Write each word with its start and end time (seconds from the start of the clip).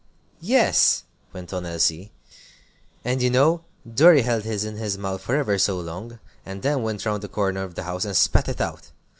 "Yes," 0.41 1.03
went 1.31 1.53
on 1.53 1.63
Elsie, 1.63 2.11
"and 3.05 3.21
you 3.21 3.29
know 3.29 3.63
Dorry 3.87 4.23
held 4.23 4.45
his 4.45 4.65
in 4.65 4.77
his 4.77 4.97
mouth 4.97 5.21
for 5.21 5.35
ever 5.35 5.59
so 5.59 5.79
long, 5.79 6.17
and 6.43 6.63
then 6.63 6.81
went 6.81 7.05
round 7.05 7.21
the 7.21 7.27
corner 7.27 7.61
of 7.61 7.75
the 7.75 7.83
house 7.83 8.05
and 8.05 8.17
spat 8.17 8.49
it 8.49 8.59
out! 8.59 8.89